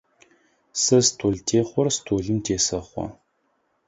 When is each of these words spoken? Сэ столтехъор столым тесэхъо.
Сэ 0.81 0.97
столтехъор 1.07 1.87
столым 1.97 2.37
тесэхъо. 2.45 3.05